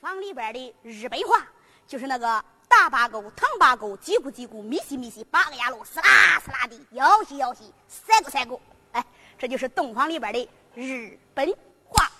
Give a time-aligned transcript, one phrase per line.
[0.00, 1.46] 房里边的日本话，
[1.86, 8.58] 就是那个大八狗、唐八狗、叽咕叽咕、咪西咪西、八个牙路，嘶啦嘶啦的，摇西摇西，赛咕赛咕。
[8.92, 9.04] 哎，
[9.38, 12.10] 这就是洞房里边的日本话。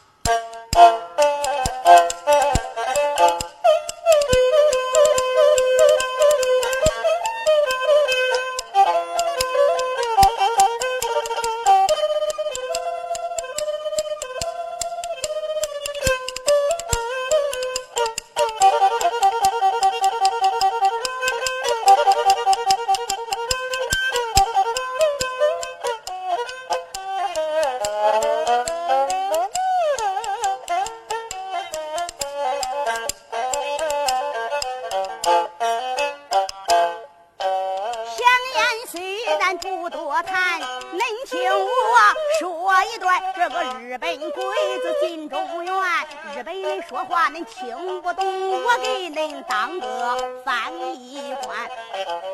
[47.59, 51.69] 听不懂，我给恁当个翻译官。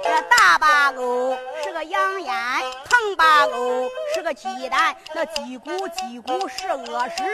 [0.03, 2.35] 这大八狗是个洋烟，
[2.89, 7.25] 唐八狗是个鸡蛋，那叽咕叽咕是饿食，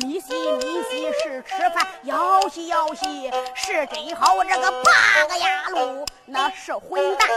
[0.00, 4.42] 咪西米西是吃饭，摇西摇西是真好。
[4.44, 7.28] 这个八个牙路那是混蛋。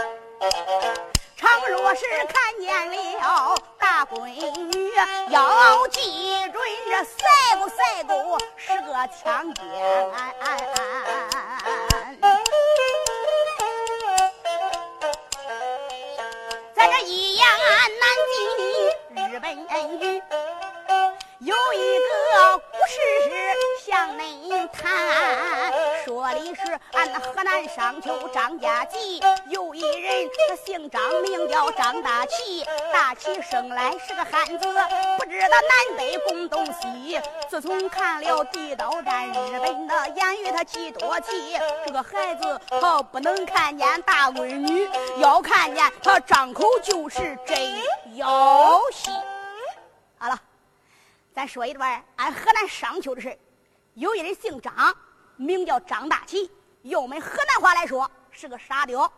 [1.40, 4.90] 倘若是看见了大闺女，
[5.30, 9.64] 要记准这赛不赛狗是个强奸。
[16.74, 17.46] 在这一言
[18.00, 19.56] 难尽日本
[20.00, 20.20] 语，
[21.38, 22.98] 有一个故事
[23.88, 25.72] 向恁谈。
[26.04, 32.66] 说的是俺河南商丘张家集，有一人他姓张，名叫张大奇。
[32.92, 34.66] 大奇生来是个汉子，
[35.16, 37.18] 不知道南北共东西。
[37.48, 41.58] 自从看了地道战，日本的言语他记多气。
[41.86, 47.56] 这个孩子他不能看见大闺女，要看见他张口就是真
[48.16, 49.10] 要戏。
[50.18, 50.38] 好了，
[51.34, 53.38] 咱说一段俺河南商丘的事
[53.98, 54.72] 有一人姓张。
[55.36, 56.50] 名叫张大奇，
[56.82, 59.08] 用我们河南话来说是个傻屌。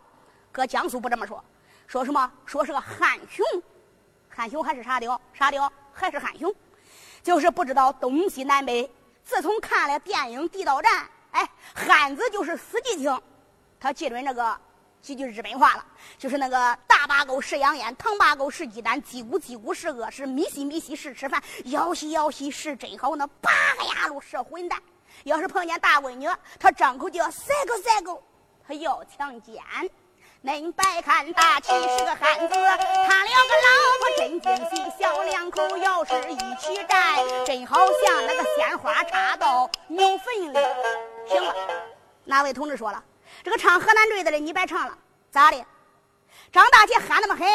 [0.51, 1.43] 搁江苏不这么说，
[1.87, 2.31] 说什么？
[2.45, 3.43] 说是个憨熊，
[4.29, 5.19] 憨熊还是傻屌？
[5.33, 6.53] 傻屌还是憨熊？
[7.23, 8.87] 就是不知道东西南北。
[9.23, 13.19] 自从看了电影《地道战》，哎，汉子就是四季青，
[13.79, 14.55] 他记准那个
[15.01, 15.85] 几句日本话了，
[16.17, 24.79] 就是那个大八狗是养烟，唐八狗是鸡蛋，叽咕叽咕是饿食，咪西咪西是吃饭，摇西摇西是真好，那八个牙路是混蛋。
[25.23, 26.27] 要是碰见大闺女，
[26.59, 28.23] 他张口就要塞狗塞狗，
[28.67, 29.55] 他要强奸。
[30.43, 33.69] 恁别看大齐是个汉子，他两个老
[33.99, 40.57] 婆真精细，小两口要是一起站，真好像那个鲜花插到牛粪里。
[41.27, 41.55] 行了，
[42.23, 43.03] 哪位同志说了，
[43.43, 44.97] 这个唱河南坠子的你别唱了，
[45.31, 45.65] 咋的？
[46.51, 47.47] 张大姐憨那么狠，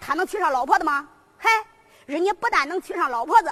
[0.00, 1.06] 他能娶上老婆子吗？
[1.38, 1.50] 嗨，
[2.06, 3.50] 人家不但能娶上老婆子，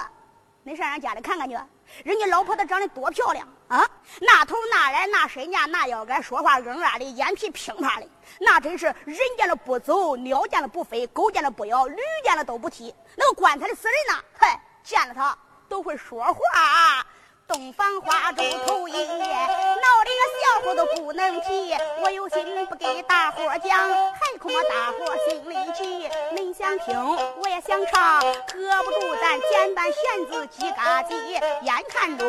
[0.63, 1.57] 你上人家里看看去。
[2.03, 3.87] 人家老婆子长得多漂亮啊！
[4.19, 8.09] 那头那脸那身架那腰杆，说话硬拉的，眼皮乒乓的，
[8.39, 12.93] 那真是人见了不走，鸟见了不飞，狗见了不咬，驴见了都不踢。
[13.15, 15.37] 那个棺材的死人呢，嗨，见了他
[15.69, 17.05] 都会说话。
[17.47, 21.75] 洞房花烛头一夜，闹的个笑话都不能提。
[22.01, 26.09] 我有心不给大伙讲，还恐怕大伙心里急。
[26.35, 26.99] 恁想听，
[27.39, 31.15] 我也想唱，搁不住咱简单弦子叽嘎叽。
[31.61, 32.25] 眼看着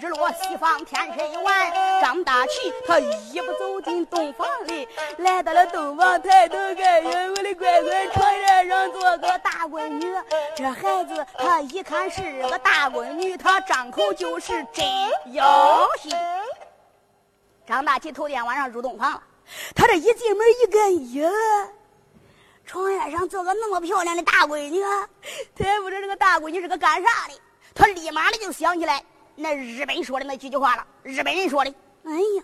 [0.00, 10.14] 日落西方天深晚，张大奇他一步走进洞房里，来到了洞房抬头看，我的乖乖，床沿想做个大闺女。
[10.56, 14.66] 这孩子他一看是个大闺女，他张口就是。
[14.72, 14.86] 真
[15.32, 16.10] 要戏。
[17.66, 19.22] 张大奇头天晚上入洞房了，
[19.74, 21.30] 他这一进门一看，呀，
[22.64, 24.82] 床沿上坐个那么漂亮的大闺女，
[25.54, 27.40] 他也不知道这个大闺女是个干啥的，
[27.74, 29.02] 他立马的就想起来
[29.36, 30.86] 那日本说的那几句话了。
[31.02, 31.74] 日本人说的，
[32.04, 32.42] 哎呀，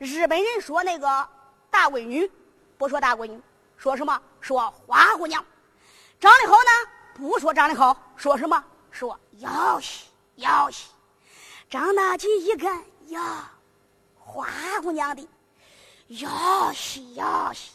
[0.00, 1.28] 日本人说那个
[1.70, 2.30] 大闺女，
[2.78, 3.40] 不说大闺女，
[3.76, 4.20] 说什么？
[4.40, 5.44] 说花姑娘。
[6.24, 8.64] 长得好呢，不说长得好，说什么？
[8.90, 10.06] 说要西，
[10.36, 10.86] 要戏。
[11.68, 13.52] 张大吉一看呀，
[14.18, 14.48] 花
[14.80, 15.28] 姑娘的，
[16.08, 17.72] 呀西呀西，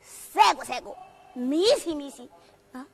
[0.00, 0.96] 赛过赛过，
[1.34, 2.30] 咪西咪西，
[2.72, 2.86] 啊，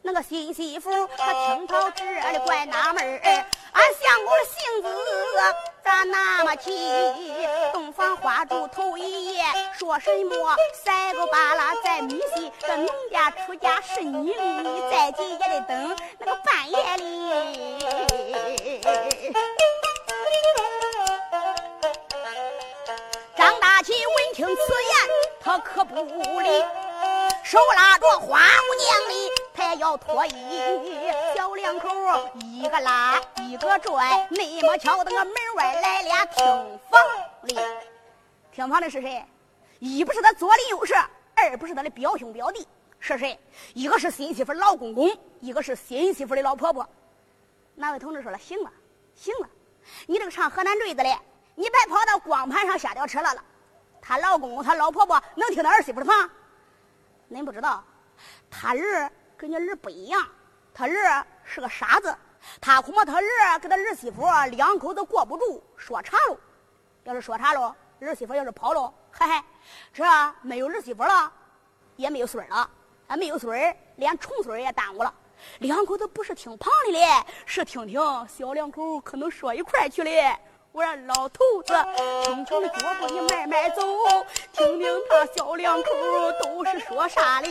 [0.00, 4.88] 那个新媳妇她听到这里怪纳闷儿，俺相公的性子
[5.86, 6.72] 咋那么急？
[7.72, 9.44] 洞房花烛头一夜
[9.78, 10.56] 说什么？
[10.72, 17.04] 赛过巴拉在咪西，这农家出嫁是你的，再急也得等那个半夜里。
[23.36, 24.92] 张大齐闻听此言，
[25.40, 25.94] 他可不
[26.40, 26.64] 理，
[27.44, 29.30] 手拉着花姑娘的，
[29.74, 30.32] 要脱衣。
[31.34, 31.88] 小两口
[32.42, 36.44] 一个拉一个拽，那么巧，那个门外来俩听
[36.90, 37.00] 房
[37.42, 37.62] 的，
[38.52, 39.24] 听房的是谁？
[39.78, 40.94] 一不是他左邻右舍，
[41.34, 42.66] 二不是他的表兄表弟，
[42.98, 43.38] 是谁？
[43.74, 45.10] 一个是新媳妇老公公，
[45.40, 46.88] 一个是新媳妇的老婆婆。
[47.74, 48.38] 哪位同志说了？
[48.38, 48.70] 行了，
[49.14, 49.48] 行了，
[50.06, 51.18] 你这个唱河南坠子的，
[51.54, 53.44] 你别跑到光盘上瞎吊车了了。
[54.00, 56.30] 她老公公、她老婆婆能听他儿媳妇的房？
[57.30, 57.84] 恁不知道，
[58.48, 60.26] 他儿跟你儿不一样，
[60.72, 62.16] 他儿是个傻子，
[62.60, 66.38] 他恐怕他儿跟他儿媳妇两口子过不住，说岔喽。
[67.04, 69.44] 要是说岔喽，儿媳妇要是跑喽，嘿嘿，
[69.92, 70.04] 这
[70.42, 71.32] 没有儿媳妇了，
[71.96, 72.70] 也没有孙儿了，
[73.06, 75.14] 啊，没有孙儿，连重孙也耽误了。
[75.58, 77.06] 两口子不是听旁的嘞，
[77.44, 80.36] 是听听小两口可能说一块去嘞。
[80.76, 81.72] 我让老头子
[82.22, 83.80] 轻轻的脚步，你慢慢走，
[84.52, 85.90] 听听他小两口
[86.42, 87.48] 都是说啥哩。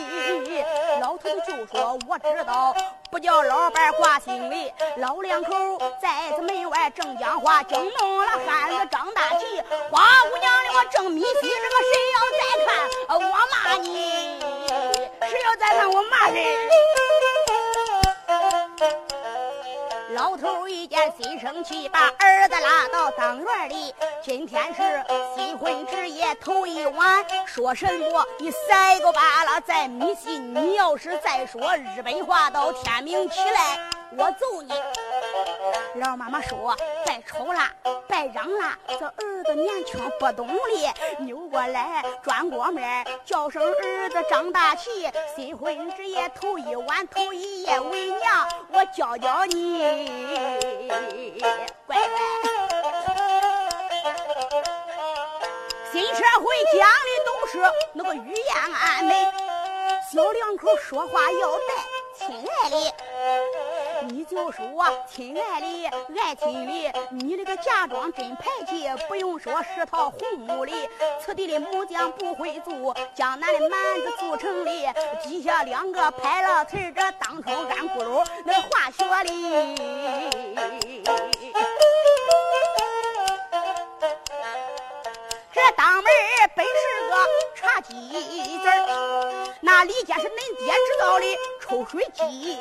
[1.00, 2.72] 老头子就说：“我知道，
[3.10, 5.50] 不叫老伴挂心里。”老两口
[6.00, 9.60] 在这门外正讲话，惊动了汉子张大奇。
[9.90, 11.50] 花姑娘的我正迷西，这个
[11.82, 14.38] 谁要再看我骂你？
[15.28, 16.56] 谁要再看我骂谁？
[20.16, 23.94] 老头一见心生气，把儿子拉到当院里。
[24.24, 25.04] 今天是
[25.36, 30.54] 新婚之夜头一晚，说什么你塞个巴拉，再迷信。
[30.54, 33.78] 你要是再说日本话，到天明起来，
[34.16, 34.72] 我揍你。
[35.98, 36.76] 老妈妈说
[37.06, 37.72] ：“再吵啦，
[38.06, 40.88] 别嚷啦，这儿子年轻不懂哩。”
[41.24, 45.10] 扭过来，转过面，叫声儿子张大奇。
[45.34, 49.78] 新婚之夜头一晚，头一夜为娘，我教教你，
[51.86, 52.18] 乖乖。
[55.92, 57.58] 新社会讲的都是
[57.94, 59.24] 那个语言安美，
[60.12, 61.74] 小两口说话要带
[62.26, 63.65] 亲爱的。
[64.08, 64.64] 你就说，
[65.08, 65.66] 亲爱的，
[66.20, 70.72] 爱亲的，你那个嫁妆真排气，不用说是套红木的，
[71.20, 74.70] 此地的木匠不会做，江南的蛮子做成的，
[75.24, 79.74] 底下两个拍了腿这当窗干咕噜，那化学哩。
[85.52, 86.04] 这当门
[86.54, 86.95] 本是
[87.76, 87.94] 个茶几
[88.58, 88.68] 子
[89.60, 91.26] 那里家是恁爹知道的。
[91.60, 92.56] 抽水机，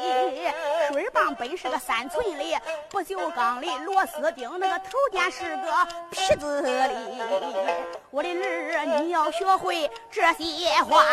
[0.92, 6.90] 水棒本是个三寸的，不锈钢的螺丝钉，那个头尖是个皮子的。
[8.10, 11.06] 我的儿，你要学会这些话，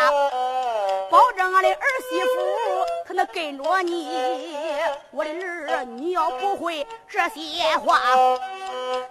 [1.11, 2.27] 保证俺的儿媳妇
[3.05, 4.09] 她能跟着你。
[5.11, 8.01] 我的儿，你要不会这些话，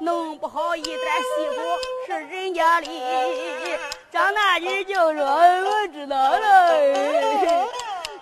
[0.01, 1.63] 弄不好一点媳妇
[2.07, 2.89] 是人家的。
[4.13, 6.77] 张大姐就说：“我知道了。”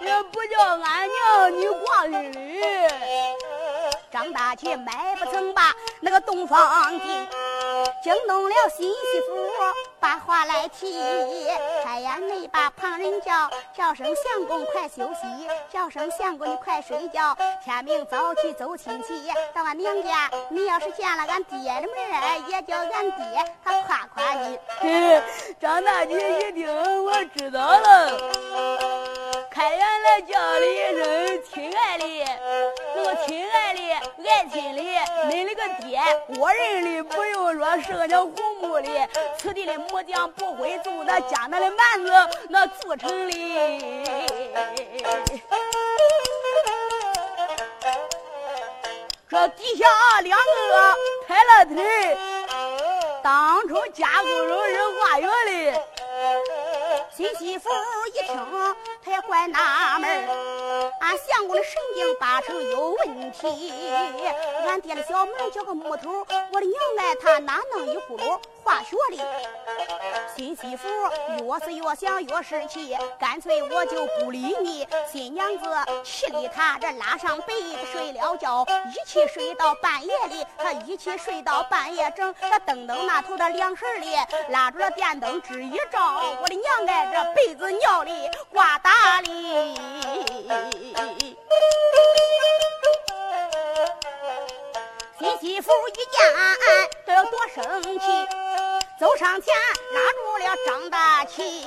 [0.00, 2.60] 也不叫俺娘你挂心里。
[4.08, 7.26] 张大奇迈不成吧那个洞房进，
[8.02, 9.48] 惊动了新媳妇，
[10.00, 10.98] 把话来提。
[11.84, 17.36] 开眼没把旁人叫，叫声相公快休息，叫声相公你快睡觉。
[17.62, 24.58] 天明早起走亲戚，到俺娘家，你要是见了俺爹的面，也叫俺爹他夸夸你。
[25.60, 28.99] 张大姐一听，我知道了。
[29.60, 32.04] 开眼来叫了一声亲爱的，
[32.96, 34.80] 那个亲爱的、爱亲的，
[35.28, 36.00] 恁那个爹，
[36.38, 38.88] 我认的不用说是个叫红木的，
[39.36, 42.10] 此地的木匠不会做，那江南的蛮子
[42.48, 43.34] 那做成的。
[49.28, 49.84] 这底下
[50.22, 50.96] 两个
[51.28, 52.16] 抬了腿，
[53.22, 55.82] 当初家姑肉是化学的，
[57.14, 57.68] 新媳妇
[58.14, 58.34] 一听。
[59.10, 63.72] 也怪纳闷儿，俺相公的神经八成有问题。
[64.68, 69.24] 俺爹的小门叫个木头，我的娘哎他哪能一咕噜化学的？
[70.36, 70.88] 新媳妇
[71.42, 74.86] 越是越想越生气，干脆我就不理你。
[75.10, 75.64] 新娘子
[76.04, 82.32] 气的他这拉上被子睡了觉，一起睡到半夜里，他一起睡到半夜整。
[82.40, 84.14] 他蹬蹬那头的凉水里，
[84.50, 88.90] 拉住了电灯支一照，我的娘哎，这被子尿里挂大。
[89.00, 89.28] 哪里？
[95.18, 96.22] 新媳妇一见，
[97.06, 98.06] 这有多生气，
[98.98, 99.54] 走上前
[99.92, 101.64] 拉住了张大奇，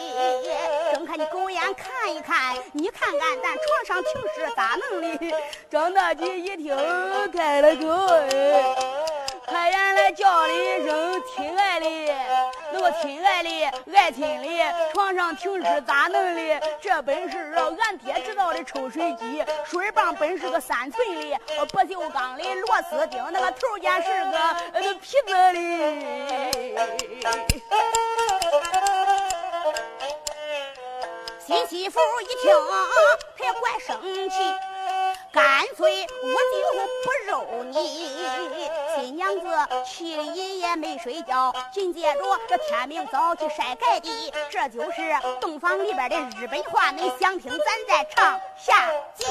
[0.93, 5.35] 睁开你狗眼看一看，你看看咱床上情事咋弄的？
[5.69, 6.75] 张大奇一听，
[7.31, 7.83] 开了口，
[9.45, 11.85] 他原来叫了一声：“亲爱的。”
[12.71, 13.49] 那个亲爱的
[13.95, 16.61] 爱亲的，床上停尸咋弄的？
[16.81, 24.37] 这本是俺爹知道的抽水机，水泵本是个三寸的，不锈钢的螺丝钉，那个头尖是个
[24.73, 25.53] 呃皮子的。
[31.45, 32.55] 新媳妇一听，
[33.37, 34.35] 他怪生气。
[35.31, 36.55] 干脆我就
[37.03, 37.73] 不肉你，
[39.03, 39.45] 新娘子
[39.85, 41.53] 气的一夜没睡觉。
[41.73, 45.01] 紧接着这天明早去晒盖地，这就是
[45.41, 47.51] 洞房里边的日本话，恁想听？
[47.51, 49.25] 咱再唱下集。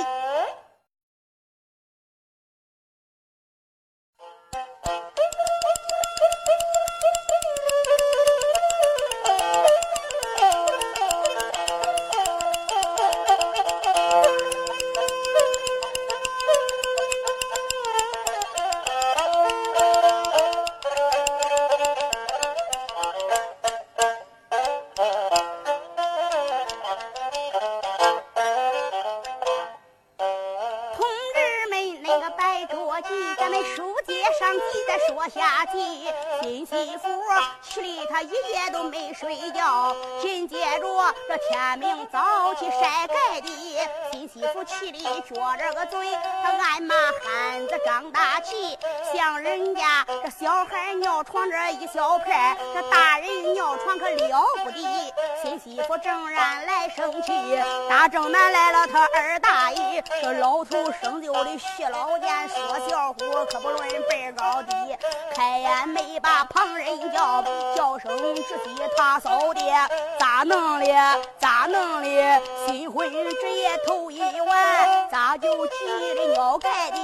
[33.02, 35.78] 记咱们书接上集再说下去
[36.42, 37.08] 新媳妇
[37.60, 43.48] 气的她一夜都没睡觉紧接着这天明早起晒盖的
[44.12, 48.78] 新媳妇气的撅着个嘴她暗骂憨子张大气
[49.12, 57.32] 像人家这小孩尿床这一小片这大人尿床可了不得新媳妇正然来生气，
[57.88, 63.16] 大正南来了他二大爷，这老头生就的细老尖，说笑话
[63.50, 64.72] 可不论辈高低，
[65.34, 67.71] 开眼没把旁人叫，叫
[68.02, 69.60] 声直系他嫂的，
[70.18, 70.86] 咋弄的？
[71.38, 72.42] 咋弄的？
[72.66, 75.72] 新婚之夜头一晚，咋就急
[76.16, 76.98] 的尿盖的？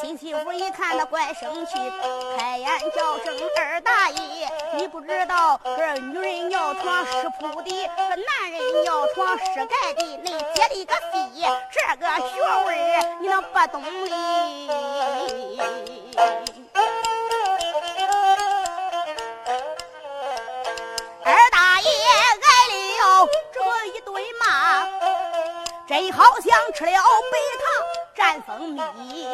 [0.00, 1.74] 新媳妇一看他怪生气，
[2.38, 11.44] 开眼叫声二大爷，你不知道这女人尿床是铺的，这男人尿床是盖的，你接的个屁！
[11.70, 12.68] 这个学问
[13.20, 14.70] 你能不懂哩？
[25.88, 26.92] 真好像吃了
[27.32, 27.72] 白糖
[28.14, 29.24] 蘸蜂蜜，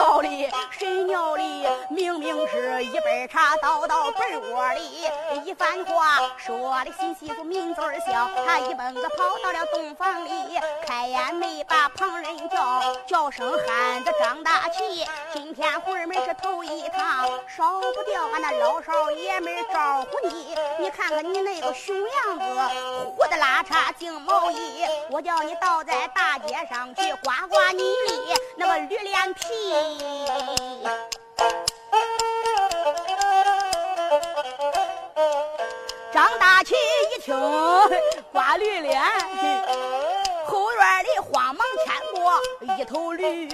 [0.00, 0.50] 尿的？
[0.70, 1.42] 谁尿的？
[1.90, 5.06] 明明是一杯茶倒到被窝里，
[5.44, 22.44] 一番话说的新媳妇抿嘴笑，他一蹦子跑到了洞房里，开眼没把旁人叫，叫声喊着张大气，今天回门是头一趟，少不掉俺那老少爷们招呼你，你看看你那个熊样子，
[23.04, 25.20] 胡子拉碴净毛衣，我。
[25.20, 29.44] 叫你倒在大街上去刮刮你的那个绿脸皮。
[36.12, 37.34] 张大奇一听
[38.32, 39.00] 刮绿脸，
[40.46, 41.94] 后院里慌忙牵
[42.78, 43.48] 一头驴，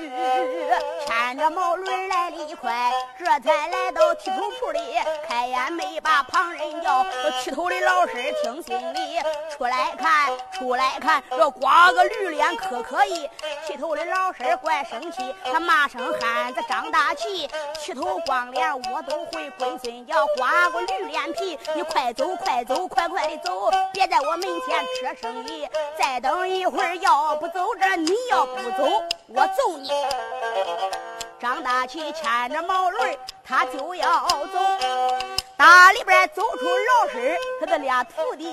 [1.07, 4.81] 牵着毛驴来了一块，这才来到剃头铺里，
[5.27, 7.05] 开眼没把旁人叫，
[7.43, 9.19] 剃头的老师听心里。
[9.57, 13.29] 出来看，出来看，这刮个驴脸可可以？
[13.67, 17.49] 剃头的老师怪生气，他骂声汉子张大气，
[17.81, 25.67] 剃头光脸我都会，龟孙叫刮个驴脸皮，你快走快走，快快的走，别在我门前吃生意。
[25.99, 29.91] 再等一会儿，要不走这，你要不走，我揍你！
[31.39, 34.59] 张大旗牵着毛驴，他就要走。
[35.57, 38.47] 大里边走出老师，他的俩徒弟，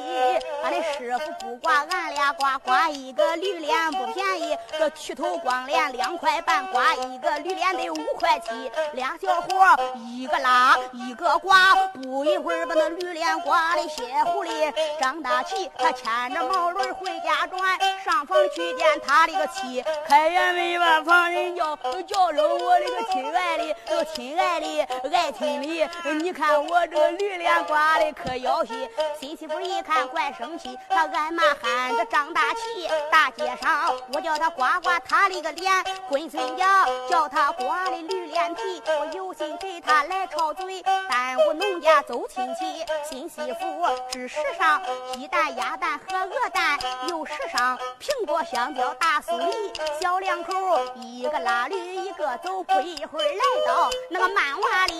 [0.63, 14.49] 俺的师傅不刮，俺俩刮，刮一个绿脸不便宜，这剃头光脸两块半，刮一个绿脸得五块七，俩小伙一个拉一个刮，不一会儿把那绿脸刮的血糊里。
[14.97, 17.59] 张大奇他牵着毛驴回家转，
[18.05, 21.75] 上房去见他的个妻，开眼没把旁人叫，
[22.07, 26.92] 叫了我的个亲爱的，亲爱的爱亲的，你看我。
[26.93, 28.87] 这个驴脸刮的可妖气，
[29.19, 32.87] 新媳妇一看怪生气，他暗骂喊着张大气。
[33.11, 35.71] 大街上我叫他刮刮他的个脸，
[36.09, 38.61] 闺孙家叫他刮的驴脸皮，
[38.99, 42.85] 我有心给他来吵嘴，耽误农家走亲戚。
[43.09, 44.81] 新媳妇只时尚
[45.13, 50.53] 鸡蛋、鸭蛋和鹅蛋，又时尚苹果、香蕉、大酥梨，小两口
[50.95, 54.93] 一个拉驴一个走，不一会儿来到那个漫娃里。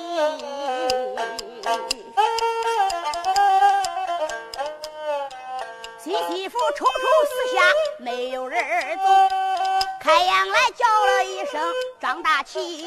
[6.03, 6.91] 新媳妇抽抽
[7.29, 7.61] 四下，
[7.97, 8.61] 没有人
[8.97, 9.03] 走。
[10.01, 12.85] 开阳来叫了一声张大奇，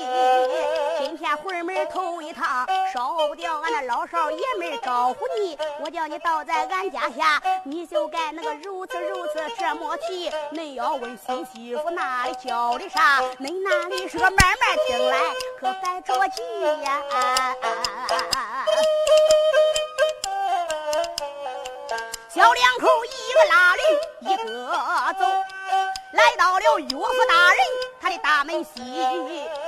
[0.99, 5.59] 今天回门头一趟，少不掉俺那老少爷们招呼你。
[5.81, 10.31] 我叫你倒在俺家下，你就该那个如此如此这么提。
[10.53, 13.23] 恁要问新媳妇那里叫的啥？
[13.41, 15.19] 恁那里是个慢慢听来，
[15.59, 17.01] 可别着急呀。
[22.37, 23.81] 小两口一个拉驴，
[24.21, 24.45] 一个
[25.15, 25.25] 走。
[26.13, 27.59] 来到了岳父大人
[28.07, 29.05] 他的大门西，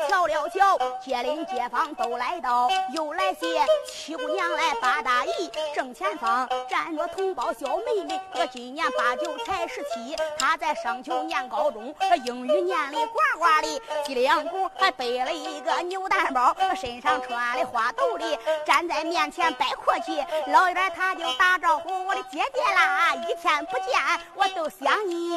[0.08, 3.48] 瞧了瞧，街邻街坊都来到，又来些
[3.90, 11.92] 七姑娘来八大姨，正前方站着同胞小妹妹，我今年八九才十七，她在商丘念高中，
[12.24, 24.00] 英语念的呱呱的，脊梁骨还背了一个牛蛋包，身上穿的花斗里，站在面前摆阔气，老远他就打招呼，我的姐姐啦，一天不见
[24.36, 25.36] 我都想你。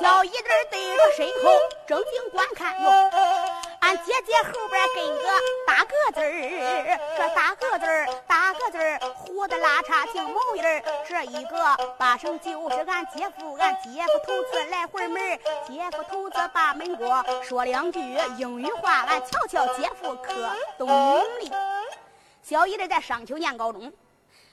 [0.00, 1.50] 小姨子对着身后
[1.86, 2.90] 正经观看哟，
[3.80, 5.22] 俺姐姐后边跟个
[5.66, 18.00] 大个子儿，这大个子儿大个子儿，胡子拉碴净毛印儿，这一个八成就是俺姐夫，俺姐夫头次来回门，姐夫头次把门过，说两句
[18.38, 20.32] 英语话，俺瞧瞧姐夫可
[20.78, 20.88] 懂
[21.40, 21.52] 哩。
[22.42, 23.92] 小姨子在商丘念高中。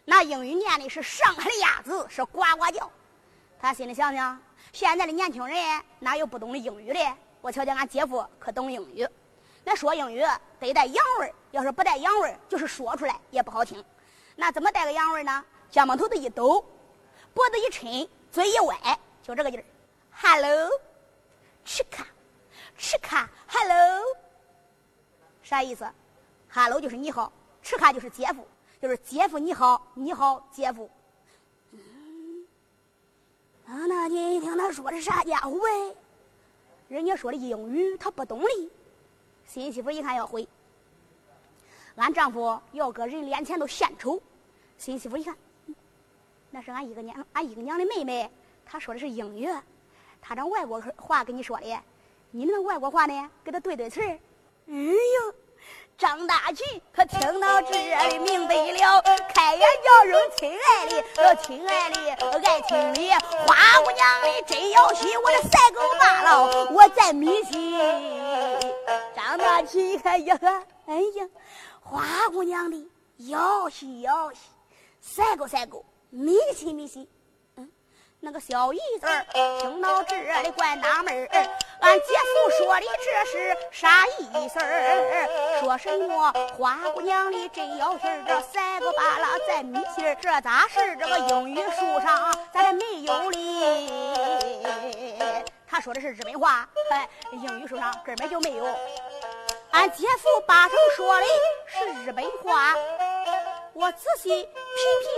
[0.04, 2.92] 那英语念的是上海的鸭子，是呱呱叫。
[3.62, 4.40] 他心里想想，
[4.78, 5.58] 现在的年轻人
[5.98, 7.00] 哪有不懂的英语的？
[7.42, 9.10] 我瞧见俺姐夫可懂英语。
[9.64, 10.24] 那说英语
[10.60, 13.84] 得带洋味儿，要是不带洋味儿，就是说出来也不好听。
[14.36, 15.44] 那怎么带个洋味儿呢？
[15.72, 16.64] 肩膀头子一抖，
[17.34, 19.66] 脖子一抻，嘴一歪，就这个劲儿。
[20.12, 20.70] Hello，
[21.66, 22.06] 吃卡，
[22.78, 24.04] 吃卡，Hello，
[25.42, 25.92] 啥意思
[26.54, 28.48] ？Hello 就是你好，吃卡就是姐夫。
[28.80, 30.88] 就是姐夫你好，你好姐夫。
[33.68, 35.96] 啊，那你一听他说的啥家伙呗？
[36.88, 38.70] 人家说的英语他不懂哩。
[39.46, 40.48] 新媳妇一看要回，
[41.96, 44.22] 俺丈夫要搁人脸前头献丑。
[44.78, 45.36] 新媳妇一看，
[46.50, 48.32] 那是俺一个娘，俺一个娘的妹妹，
[48.66, 49.50] 她说的是英语，
[50.22, 51.78] 她这外国话跟你说的，
[52.32, 54.08] 你那外国话呢，给她对对词儿。
[54.08, 55.34] 哎呦！
[55.98, 57.72] 张大奇可听到这
[58.10, 59.02] 里明白了，
[59.34, 62.16] 开眼叫声：“亲爱的，亲爱的，
[62.48, 67.80] 爱情里花姑娘的真要戏，我的赛狗罢了，我在迷信。”
[69.16, 70.40] 张大奇一看呀，
[70.86, 71.28] 哎呀，
[71.82, 74.40] 花姑娘的要戏要戏，
[75.02, 77.10] 赛狗赛狗，迷信迷信。
[78.20, 79.08] 那个小姨子
[79.62, 81.50] 听到这里怪纳闷儿，
[81.80, 85.60] 俺姐夫说的这是啥意思儿？
[85.60, 93.92] 说什么花姑娘的真要信儿，这三个巴拉在迷信儿，这咋是这个英语书上咱这没有哩？
[95.70, 98.66] 他说的是日本话，哎，英语书上根本就没有。
[99.72, 101.26] 俺姐夫八成说的
[101.68, 102.74] 是日本话。
[103.80, 104.50] 我仔细品品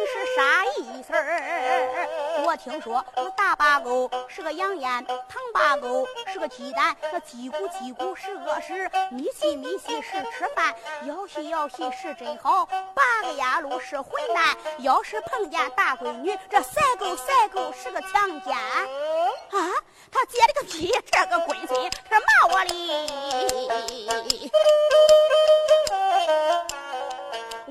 [0.06, 2.44] 是啥意思儿？
[2.44, 12.66] 我听说那大八狗是个养烟，糖八狗是个鸡蛋，那鸡骨鸡骨是饿食，米西米西是吃饭，要细要稀是真好。
[12.94, 18.54] 八个牙路是混蛋，要是碰见大闺女，这赛狗赛狗是个强奸。
[18.58, 19.72] 啊！
[20.12, 24.52] 他接了个屁，这个闺孙他骂我哩！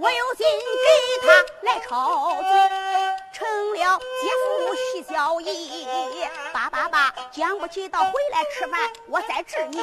[0.01, 2.45] 我有心给他来吵嘴，
[3.33, 5.85] 成了姐夫喜笑意。
[6.53, 9.81] 爸爸爸，讲不起到回来吃饭，我再治你。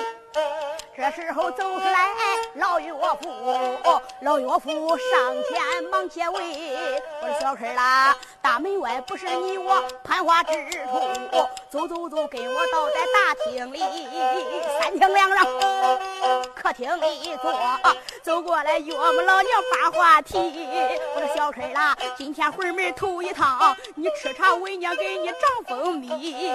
[0.97, 2.13] 这时候走出来
[2.55, 7.01] 老岳父，老岳父上前忙解围。
[7.21, 10.99] 我说小陈啦，大门外不是你我攀花之处，
[11.69, 13.79] 走走走，跟我到在大厅里，
[14.79, 15.45] 三厅两让，
[16.55, 17.53] 客厅里坐。
[18.23, 20.35] 走过来岳母老娘发话题。
[21.15, 26.49] 我说小陈啦，今天回门头一趟，你吃茶为娘给你长蜂蜜。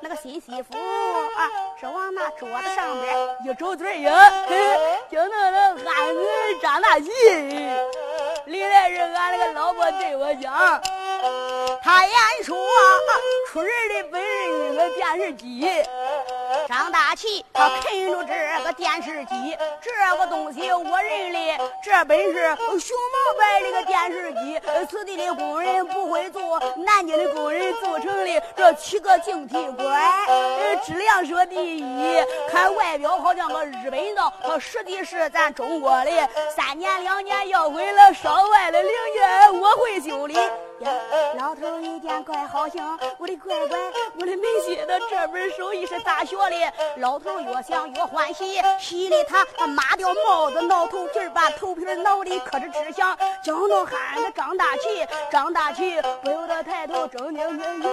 [0.00, 0.78] 那个新媳妇
[1.36, 3.54] 啊，是往那桌子上边一。
[3.54, 4.32] 周嘴呀，
[5.10, 6.20] 就那个憨子
[6.62, 7.10] 张大喜，
[8.46, 10.80] 历来是俺那个老婆对我讲，
[11.82, 12.56] 他言说
[13.50, 15.68] 出人的本事个电视机。
[16.68, 24.60] 张大奇他啃着这个电视机，这个东西我认为这本是熊猫版的个电视机。
[24.88, 30.02] 此地的工人不会做，南京的工人做成的这七个晶体管，
[30.84, 31.82] 质量说第一。
[32.50, 36.10] 看外表好像个日本的，它实际是咱中国的。
[36.54, 40.36] 三年两年要回来，上万的零件我会修理。
[41.36, 42.82] 老头一见怪好兴，
[43.18, 43.78] 我的乖乖，
[44.18, 46.72] 我的没心的这门手艺是咋学的？
[46.98, 57.44] 老头越想越欢喜，喜里他他抹掉帽子，挠头皮把头皮挠的可是直响，叫着喊个张大奇，张大奇不由得抬头睁睛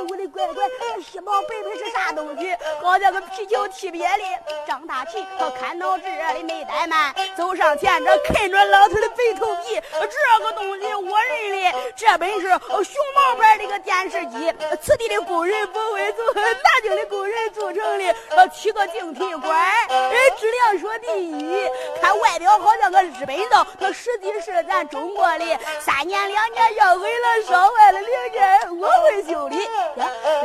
[0.09, 0.63] 我的乖乖，
[1.03, 2.55] 西毛白白是啥东西？
[2.81, 4.23] 好像个皮球踢瘪的。
[4.67, 16.43] 张大奇他看到这里没怠慢，走上前这看着老头的白头皮，这个东西我认的，这本是熊猫牌的一个电视机，此地的工人不会做，南
[16.81, 18.15] 京的工人做成的，
[18.49, 21.69] 七个晶体管，哎，质量说第一，
[22.01, 25.59] 看外表好像个日本造，它实际是咱中国的。
[25.79, 29.67] 三年两年要毁了，烧坏了零件我会修理。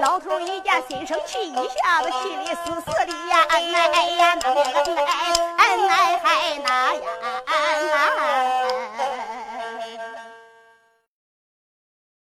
[0.00, 3.44] 老头一见心生气，一下子气的死死的呀！
[3.48, 3.86] 哎呀，
[4.42, 4.60] 那个
[7.46, 7.53] 哎。